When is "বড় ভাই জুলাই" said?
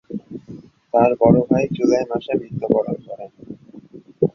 1.21-2.03